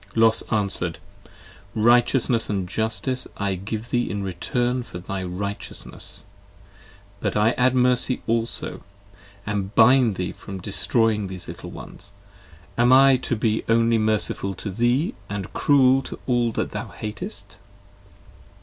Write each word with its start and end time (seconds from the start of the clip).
Los 0.15 0.41
answer'd. 0.51 0.97
Righteousness 1.75 2.49
& 2.59 2.65
justice 2.65 3.27
I 3.37 3.53
give 3.53 3.91
thee 3.91 4.09
in 4.09 4.23
return 4.23 4.81
20 4.81 4.89
For 4.89 4.97
thy 4.97 5.21
righteousness; 5.23 6.23
but 7.19 7.35
I 7.37 7.51
add 7.51 7.75
mercy 7.75 8.23
also, 8.25 8.81
and 9.45 9.75
bind 9.75 10.15
Thee 10.15 10.31
from 10.31 10.57
destroying 10.57 11.27
these 11.27 11.47
little 11.47 11.69
ones; 11.69 12.13
am 12.79 12.91
I 12.91 13.15
to 13.17 13.35
be 13.35 13.63
only 13.69 13.99
Merciful 13.99 14.55
to 14.55 14.71
thee 14.71 15.13
and 15.29 15.53
cruel 15.53 16.01
to 16.01 16.17
all 16.25 16.51
that 16.53 16.71
thou 16.71 16.87
hatest? 16.87 17.57